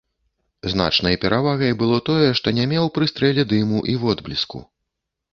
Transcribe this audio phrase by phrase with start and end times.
[0.71, 4.63] Значнай перавагай было тое, што не меў пры стрэле дыму і водбліску.